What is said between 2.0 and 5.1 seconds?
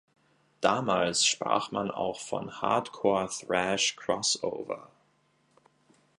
von Hardcore-Thrash-Crossover.